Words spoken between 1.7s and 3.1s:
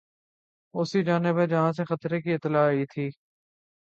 سے خطرے کی اطلاع آئی تھی